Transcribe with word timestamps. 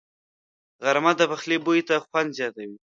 غرمه 0.83 1.11
د 1.19 1.21
پخلي 1.31 1.57
بوی 1.65 1.81
ته 1.87 1.95
خوند 2.05 2.29
زیاتوي 2.37 2.77